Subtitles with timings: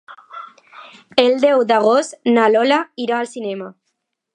[1.25, 3.73] El deu d'agost na Lola irà al cinema.